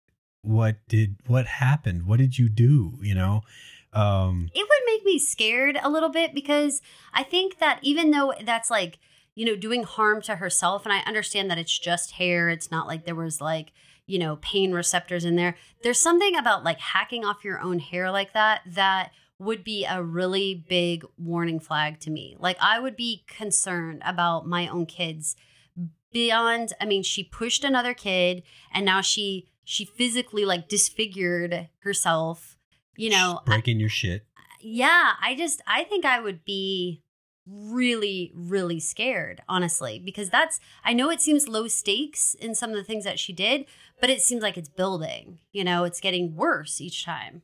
[0.42, 2.06] what did what happened?
[2.06, 3.42] What did you do, you know?
[3.92, 6.80] Um it would make me scared a little bit because
[7.12, 8.98] i think that even though that's like
[9.34, 12.86] you know doing harm to herself and i understand that it's just hair it's not
[12.86, 13.72] like there was like
[14.06, 18.10] you know pain receptors in there there's something about like hacking off your own hair
[18.10, 22.96] like that that would be a really big warning flag to me like i would
[22.96, 25.36] be concerned about my own kids
[26.12, 32.56] beyond i mean she pushed another kid and now she she physically like disfigured herself
[32.96, 34.26] you know I- breaking your shit.
[34.60, 37.02] yeah, I just I think I would be
[37.46, 42.76] really really scared honestly because that's I know it seems low stakes in some of
[42.76, 43.66] the things that she did
[44.00, 47.42] but it seems like it's building you know it's getting worse each time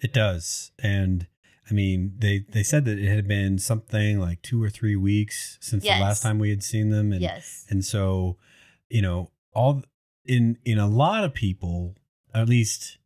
[0.00, 0.72] It does.
[0.82, 1.26] And
[1.70, 5.58] I mean, they they said that it had been something like 2 or 3 weeks
[5.60, 5.98] since Yes.
[5.98, 8.36] the last time we had seen them and yes And so,
[8.90, 9.82] you know, all
[10.24, 11.96] in in a lot of people,
[12.34, 12.98] at least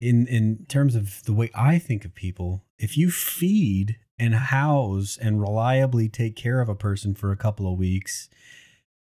[0.00, 5.18] in in terms of the way I think of people, if you feed and house
[5.20, 8.28] and reliably take care of a person for a couple of weeks,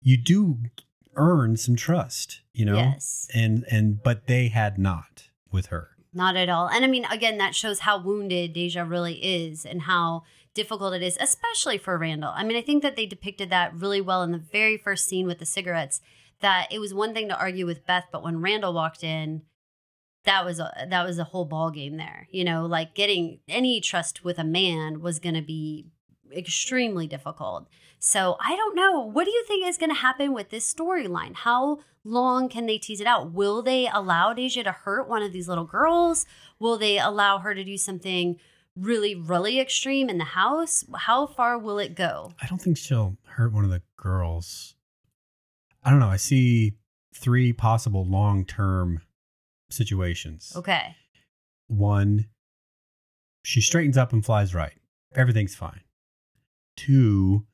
[0.02, 0.59] you do
[1.14, 2.76] earn some trust, you know?
[2.76, 3.26] Yes.
[3.35, 5.88] And and but they had not with her.
[6.12, 6.68] Not at all.
[6.68, 11.02] And I mean, again, that shows how wounded Deja really is and how difficult it
[11.02, 12.33] is, especially for Randall.
[12.35, 15.26] I mean, I think that they depicted that really well in the very first scene
[15.26, 16.02] with the cigarettes.
[16.40, 19.42] That it was one thing to argue with Beth, but when Randall walked in,
[20.27, 22.29] that was a that was a whole ball game there.
[22.31, 25.87] You know, like getting any trust with a man was going to be
[26.37, 27.69] extremely difficult.
[27.99, 29.01] So I don't know.
[29.01, 31.35] What do you think is going to happen with this storyline?
[31.35, 33.33] How long can they tease it out?
[33.33, 36.27] Will they allow Deja to hurt one of these little girls?
[36.59, 38.39] Will they allow her to do something
[38.77, 40.85] really, really extreme in the house?
[40.95, 42.33] How far will it go?
[42.41, 44.75] I don't think she'll hurt one of the girls.
[45.83, 46.09] I don't know.
[46.09, 46.75] I see
[47.15, 49.01] three possible long term
[49.70, 50.52] situations.
[50.57, 50.96] Okay.
[51.68, 52.26] One,
[53.44, 54.74] she straightens up and flies right.
[55.14, 55.81] Everything's fine.
[56.76, 57.46] Two,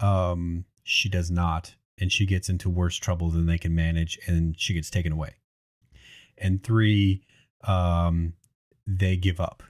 [0.00, 4.58] um, she does not, and she gets into worse trouble than they can manage, and
[4.58, 5.36] she gets taken away.
[6.36, 7.22] And three,
[7.64, 8.34] um,
[8.86, 9.62] they give up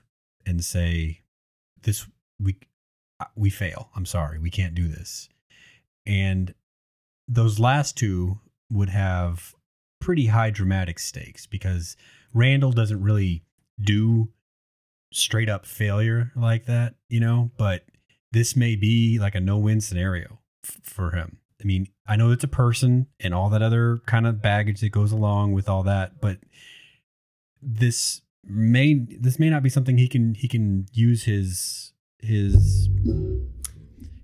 [0.45, 1.21] and say,
[1.81, 2.07] "This
[2.39, 2.57] we
[3.35, 3.89] we fail.
[3.95, 5.29] I'm sorry, we can't do this."
[6.05, 6.53] And
[7.27, 8.39] those last two
[8.71, 9.55] would have
[9.99, 11.95] pretty high dramatic stakes because
[12.33, 13.43] Randall doesn't really
[13.79, 14.29] do
[15.11, 17.83] straight up failure like that, you know, but
[18.31, 21.37] this may be like a no win scenario f- for him.
[21.61, 24.91] I mean, I know it's a person and all that other kind of baggage that
[24.91, 26.37] goes along with all that, but
[27.61, 32.89] this may this may not be something he can he can use his his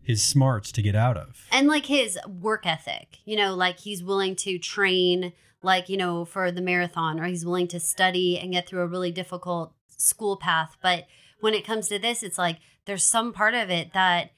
[0.01, 1.47] his smarts to get out of.
[1.51, 5.33] And like his work ethic, you know, like he's willing to train
[5.65, 8.87] like, you know, for the marathon or he's willing to study and get through a
[8.87, 11.05] really difficult school path, but
[11.41, 14.31] when it comes to this, it's like there's some part of it that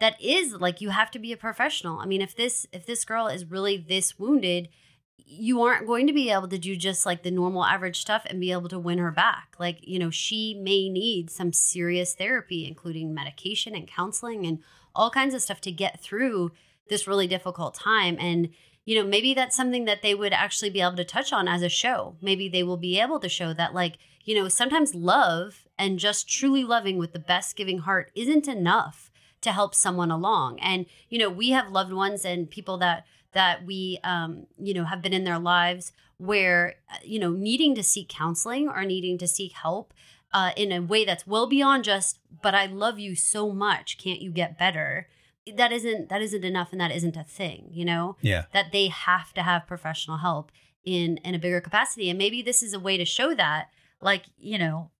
[0.00, 1.98] that is like you have to be a professional.
[1.98, 4.68] I mean, if this if this girl is really this wounded,
[5.16, 8.40] you aren't going to be able to do just like the normal average stuff and
[8.40, 9.54] be able to win her back.
[9.58, 14.58] Like, you know, she may need some serious therapy, including medication and counseling and
[14.94, 16.50] all kinds of stuff to get through
[16.88, 18.16] this really difficult time.
[18.18, 18.50] And,
[18.84, 21.62] you know, maybe that's something that they would actually be able to touch on as
[21.62, 22.16] a show.
[22.20, 26.28] Maybe they will be able to show that, like, you know, sometimes love and just
[26.28, 29.10] truly loving with the best giving heart isn't enough
[29.42, 30.60] to help someone along.
[30.60, 34.84] And, you know, we have loved ones and people that, that we um, you know
[34.84, 39.28] have been in their lives where you know needing to seek counseling or needing to
[39.28, 39.94] seek help
[40.32, 44.22] uh, in a way that's well beyond just but i love you so much can't
[44.22, 45.08] you get better
[45.56, 48.44] that isn't that isn't enough and that isn't a thing you know Yeah.
[48.52, 50.50] that they have to have professional help
[50.84, 53.68] in in a bigger capacity and maybe this is a way to show that
[54.00, 54.90] like you know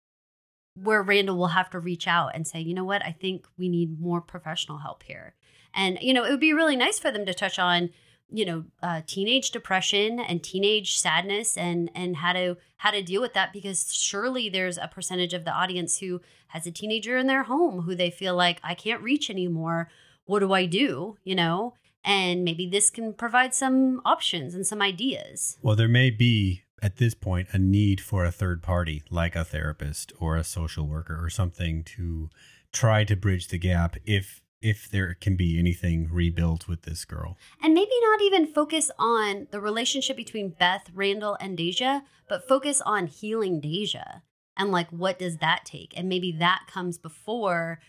[0.74, 3.68] where Randall will have to reach out and say, you know what, I think we
[3.68, 5.34] need more professional help here.
[5.74, 7.90] And, you know, it would be really nice for them to touch on,
[8.30, 13.20] you know, uh, teenage depression and teenage sadness and, and how to, how to deal
[13.20, 17.26] with that because surely there's a percentage of the audience who has a teenager in
[17.26, 19.90] their home who they feel like I can't reach anymore.
[20.30, 21.16] What do I do?
[21.24, 25.58] You know, and maybe this can provide some options and some ideas.
[25.60, 29.42] Well, there may be at this point a need for a third party like a
[29.42, 32.30] therapist or a social worker or something to
[32.72, 37.36] try to bridge the gap if if there can be anything rebuilt with this girl.
[37.60, 42.80] And maybe not even focus on the relationship between Beth, Randall, and Deja, but focus
[42.86, 44.22] on healing Deja
[44.56, 45.92] and like what does that take?
[45.96, 47.80] And maybe that comes before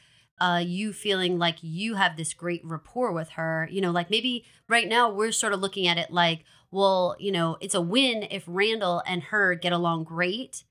[0.42, 3.70] uh, you feeling like you have this great rapport with her.
[3.72, 7.32] You know, like maybe right now we're sort of looking at it like, well, you
[7.32, 10.64] know, it's a win if Randall and her get along great,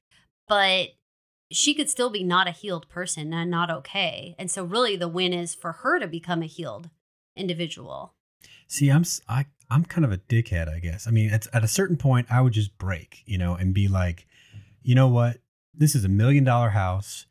[0.49, 0.89] but
[1.53, 4.35] she could still be not a healed person and not okay.
[4.39, 6.91] And so really the win is for her to become a healed
[7.37, 8.15] individual.
[8.67, 11.07] See, I'm I I'm kind of a dickhead, I guess.
[11.07, 13.87] I mean, at at a certain point I would just break, you know, and be
[13.87, 14.27] like,
[14.83, 15.39] "You know what?
[15.73, 17.27] This is a million dollar house.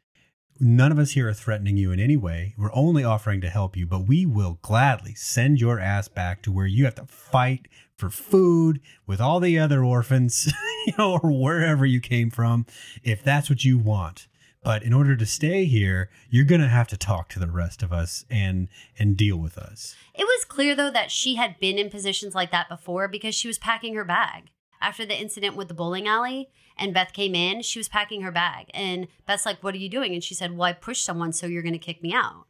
[0.61, 2.53] None of us here are threatening you in any way.
[2.57, 6.51] We're only offering to help you, but we will gladly send your ass back to
[6.51, 10.51] where you have to fight for food with all the other orphans,
[10.87, 12.65] you know, or wherever you came from,
[13.03, 14.27] if that's what you want.
[14.61, 17.81] But in order to stay here, you're going to have to talk to the rest
[17.81, 19.95] of us and and deal with us.
[20.13, 23.47] It was clear though that she had been in positions like that before because she
[23.47, 24.51] was packing her bag.
[24.81, 26.49] After the incident with the bowling alley
[26.79, 28.67] and Beth came in, she was packing her bag.
[28.73, 30.13] And Beth's like, What are you doing?
[30.13, 32.47] And she said, Well, I pushed someone, so you're going to kick me out.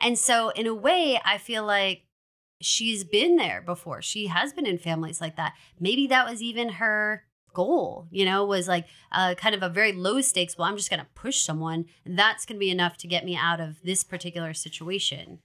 [0.00, 2.02] And so, in a way, I feel like
[2.60, 4.02] she's been there before.
[4.02, 5.54] She has been in families like that.
[5.78, 7.24] Maybe that was even her
[7.54, 10.56] goal, you know, was like uh, kind of a very low stakes.
[10.56, 13.24] Well, I'm just going to push someone, and that's going to be enough to get
[13.24, 15.40] me out of this particular situation.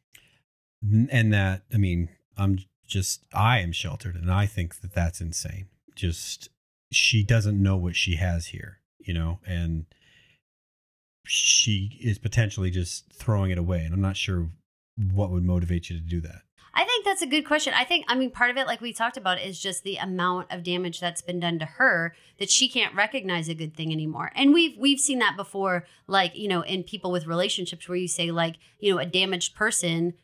[0.81, 5.67] And that, I mean, I'm just, I am sheltered, and I think that that's insane.
[5.95, 6.49] Just,
[6.95, 9.85] she doesn't know what she has here, you know, and
[11.25, 13.83] she is potentially just throwing it away.
[13.85, 14.49] And I'm not sure
[14.95, 16.41] what would motivate you to do that.
[16.75, 17.73] I think that's a good question.
[17.75, 20.51] I think, I mean, part of it, like we talked about, is just the amount
[20.51, 24.31] of damage that's been done to her that she can't recognize a good thing anymore.
[24.35, 28.07] And we've we've seen that before, like you know, in people with relationships where you
[28.07, 30.15] say, like, you know, a damaged person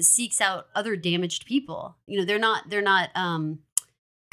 [0.00, 1.96] seeks out other damaged people.
[2.06, 3.58] You know, they're not they're not um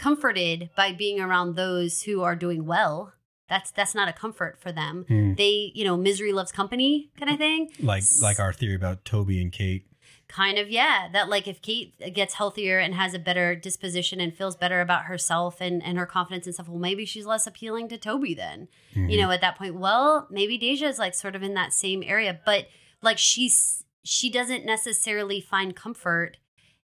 [0.01, 3.13] comforted by being around those who are doing well.
[3.47, 5.05] That's that's not a comfort for them.
[5.07, 5.33] Hmm.
[5.35, 7.69] They, you know, misery loves company kind of thing.
[7.79, 9.85] Like, like our theory about Toby and Kate.
[10.27, 14.33] kind of yeah that like if kate gets healthier and has a better disposition and
[14.33, 17.89] feels better about herself and and her confidence and stuff well maybe she's less appealing
[17.89, 21.43] to toby then you know at that point well maybe deja is like sort of
[21.43, 22.67] in that same area but
[23.01, 26.37] like she's she doesn't necessarily find comfort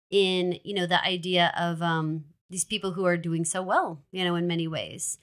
[0.09, 4.23] in you know the idea of um these people who are doing so well you
[4.23, 5.19] know in many ways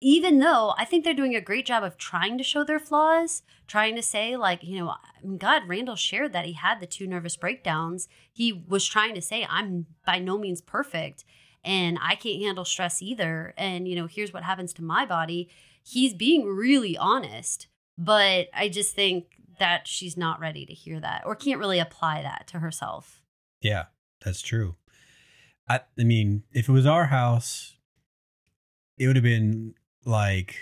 [0.00, 3.42] even though I think they're doing a great job of trying to show their flaws,
[3.66, 4.94] trying to say, like, you know,
[5.38, 8.06] God, Randall shared that he had the two nervous breakdowns.
[8.30, 11.24] He was trying to say, I'm by no means perfect
[11.64, 13.54] and I can't handle stress either.
[13.56, 15.48] And, you know, here's what happens to my body.
[15.82, 17.66] He's being really honest,
[17.98, 19.26] but I just think
[19.58, 23.22] that she's not ready to hear that or can't really apply that to herself.
[23.62, 23.86] Yeah,
[24.24, 24.76] that's true.
[25.68, 27.74] I, I mean, if it was our house,
[28.98, 30.56] it would have been like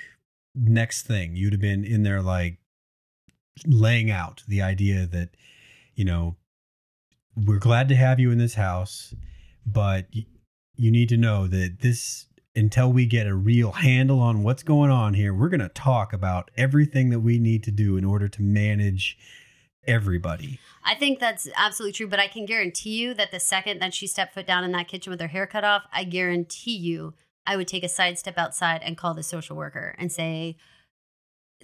[0.55, 1.37] next thing.
[1.37, 2.59] You'd have been in there like
[3.67, 5.31] laying out the idea that,
[5.95, 6.37] you know,
[7.37, 9.15] we're glad to have you in this house,
[9.67, 10.27] but y-
[10.77, 12.27] you need to know that this
[12.57, 16.13] until we get a real handle on what's going on here, we're going to talk
[16.13, 19.19] about everything that we need to do in order to manage
[19.87, 20.59] everybody.
[20.85, 24.07] I think that's absolutely true, but I can guarantee you that the second that she
[24.07, 27.14] stepped foot down in that kitchen with her hair cut off, I guarantee you
[27.47, 30.57] I would take a side step outside and call the social worker and say,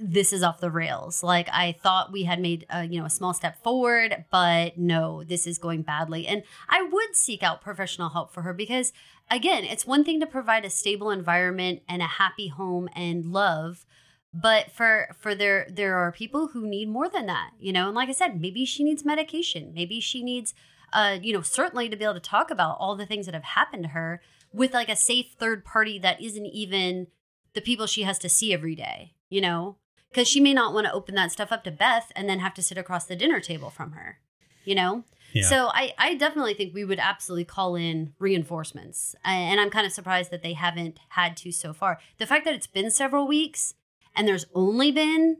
[0.01, 1.23] this is off the rails.
[1.23, 5.23] Like I thought we had made a, you know a small step forward, but no,
[5.23, 6.27] this is going badly.
[6.27, 8.93] And I would seek out professional help for her because
[9.31, 13.85] again, it's one thing to provide a stable environment and a happy home and love,
[14.33, 17.87] but for for there there are people who need more than that, you know.
[17.87, 19.73] And like I said, maybe she needs medication.
[19.75, 20.55] Maybe she needs
[20.93, 23.45] uh you know, certainly to be able to talk about all the things that have
[23.45, 24.21] happened to her
[24.53, 27.09] with like a safe third party that isn't even
[27.55, 29.77] the people she has to see every day, you know?
[30.11, 32.55] Because she may not want to open that stuff up to Beth and then have
[32.55, 34.19] to sit across the dinner table from her,
[34.65, 35.05] you know?
[35.33, 35.45] Yeah.
[35.45, 39.15] So I, I definitely think we would absolutely call in reinforcements.
[39.25, 42.01] And I'm kind of surprised that they haven't had to so far.
[42.19, 43.75] The fact that it's been several weeks
[44.15, 45.39] and there's only been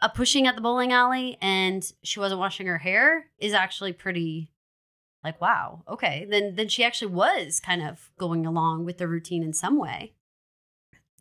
[0.00, 4.50] a pushing at the bowling alley and she wasn't washing her hair is actually pretty
[5.24, 6.26] like wow okay.
[6.28, 10.14] Then then she actually was kind of going along with the routine in some way.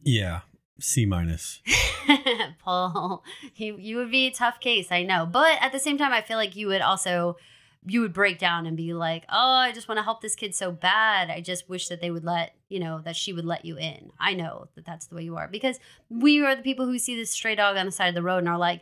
[0.01, 0.41] Yeah,
[0.79, 1.61] C minus.
[2.59, 3.23] paul
[3.55, 5.25] you you would be a tough case i know.
[5.25, 7.37] But at the same time i feel like you would also
[7.87, 10.53] you would break down and be like oh i just want to help this kid
[10.53, 13.65] so bad i just wish that they would let you know that she would let
[13.65, 15.79] you in i know that that's the way you are because
[16.09, 18.39] we are the people who see this stray dog on the side of the road
[18.39, 18.81] and are like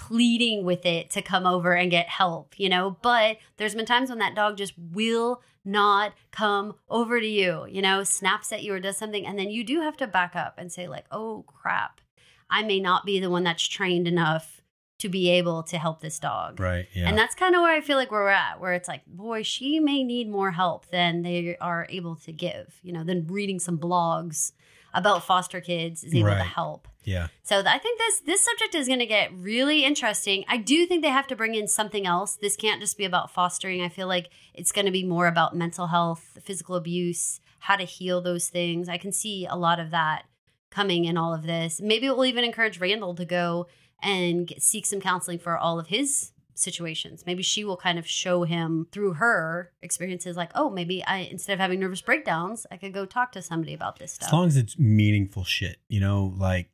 [0.00, 2.96] pleading with it to come over and get help, you know.
[3.02, 7.82] But there's been times when that dog just will not come over to you, you
[7.82, 9.26] know, snaps at you or does something.
[9.26, 12.00] And then you do have to back up and say, like, oh crap,
[12.48, 14.59] I may not be the one that's trained enough
[15.00, 16.60] to be able to help this dog.
[16.60, 16.86] Right.
[16.94, 17.08] Yeah.
[17.08, 19.42] And that's kind of where I feel like where we're at, where it's like, boy,
[19.42, 23.58] she may need more help than they are able to give, you know, than reading
[23.58, 24.52] some blogs
[24.92, 26.88] about foster kids is able to help.
[27.04, 27.28] yeah.
[27.44, 30.44] So I think this this subject is going to get really interesting.
[30.48, 32.36] I do think they have to bring in something else.
[32.36, 33.82] This can't just be about fostering.
[33.82, 37.84] I feel like it's going to be more about mental health, physical abuse, how to
[37.84, 38.88] heal those things.
[38.88, 40.24] I can see a lot of that
[40.70, 41.80] coming in all of this.
[41.80, 43.68] Maybe it will even encourage Randall to go
[44.02, 47.24] and get, seek some counseling for all of his situations.
[47.26, 51.54] Maybe she will kind of show him through her experiences like, "Oh, maybe I instead
[51.54, 54.46] of having nervous breakdowns, I could go talk to somebody about this stuff." As long
[54.46, 56.70] as it's meaningful shit, you know, like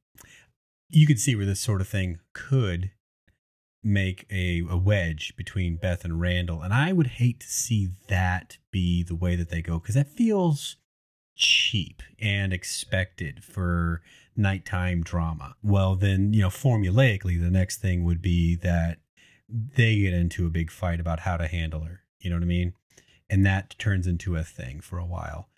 [0.88, 2.90] you could see where this sort of thing could
[3.82, 6.60] make a, a wedge between Beth and Randall.
[6.60, 10.08] And I would hate to see that be the way that they go because that
[10.08, 10.76] feels
[11.36, 14.02] cheap and expected for
[14.36, 15.54] nighttime drama.
[15.62, 18.98] Well, then, you know, formulaically, the next thing would be that
[19.48, 22.00] they get into a big fight about how to handle her.
[22.20, 22.74] You know what I mean?
[23.28, 25.48] And that turns into a thing for a while.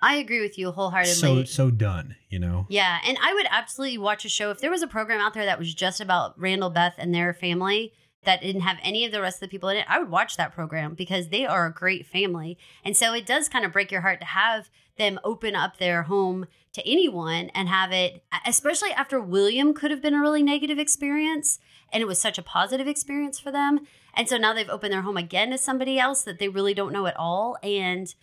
[0.00, 1.14] I agree with you wholeheartedly.
[1.14, 2.66] So so done, you know.
[2.68, 5.44] Yeah, and I would absolutely watch a show if there was a program out there
[5.44, 7.92] that was just about Randall Beth and their family
[8.24, 9.86] that didn't have any of the rest of the people in it.
[9.88, 12.58] I would watch that program because they are a great family.
[12.84, 16.04] And so it does kind of break your heart to have them open up their
[16.04, 20.78] home to anyone and have it especially after William could have been a really negative
[20.78, 21.58] experience
[21.92, 23.80] and it was such a positive experience for them.
[24.14, 26.92] And so now they've opened their home again to somebody else that they really don't
[26.92, 28.14] know at all and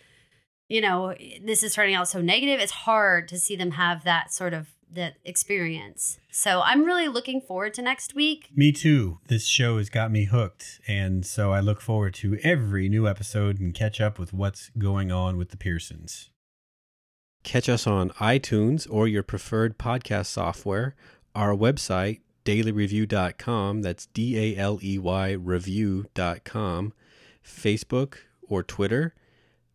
[0.68, 2.60] you know, this is turning out so negative.
[2.60, 6.18] It's hard to see them have that sort of that experience.
[6.30, 8.48] So I'm really looking forward to next week.
[8.54, 9.18] Me too.
[9.28, 13.60] This show has got me hooked, and so I look forward to every new episode
[13.60, 16.29] and catch up with what's going on with the Pearsons.
[17.42, 20.94] Catch us on iTunes or your preferred podcast software,
[21.34, 26.92] our website, daleyreview.com, that's D A L E Y review.com,
[27.44, 29.14] Facebook or Twitter,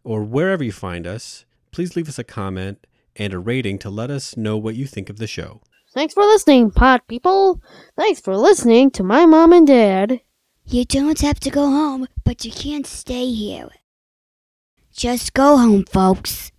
[0.03, 1.45] or wherever you find us.
[1.71, 2.85] Please leave us a comment
[3.15, 5.61] and a rating to let us know what you think of the show.
[5.93, 7.61] Thanks for listening, pod people.
[7.97, 10.21] Thanks for listening to my mom and dad.
[10.65, 13.69] You don't have to go home, but you can't stay here.
[14.91, 16.51] Just go home, folks.